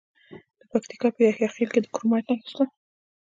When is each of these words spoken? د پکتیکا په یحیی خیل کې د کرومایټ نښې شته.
د 0.59 0.61
پکتیکا 0.71 1.07
په 1.15 1.21
یحیی 1.27 1.47
خیل 1.55 1.69
کې 1.73 1.79
د 1.81 1.87
کرومایټ 1.95 2.25
نښې 2.31 2.47
شته. 2.51 2.63